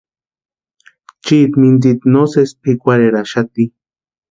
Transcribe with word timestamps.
Chiiti 1.23 1.57
mintsita 1.61 2.05
no 2.11 2.21
sési 2.31 2.55
pʼikwarheraxati. 2.61 3.63